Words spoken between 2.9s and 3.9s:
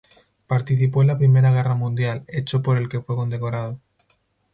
fue condecorado.